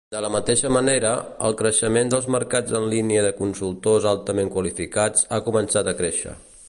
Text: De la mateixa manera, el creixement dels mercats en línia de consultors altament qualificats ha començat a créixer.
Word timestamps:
De 0.13 0.19
la 0.25 0.29
mateixa 0.35 0.69
manera, 0.75 1.09
el 1.49 1.55
creixement 1.59 2.09
dels 2.13 2.25
mercats 2.37 2.73
en 2.79 2.87
línia 2.95 3.27
de 3.27 3.31
consultors 3.43 4.09
altament 4.15 4.51
qualificats 4.57 5.29
ha 5.35 5.41
començat 5.51 5.93
a 5.93 5.99
créixer. 6.03 6.35